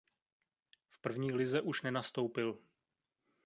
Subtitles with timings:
[0.89, 2.57] V první lize už nenastoupil.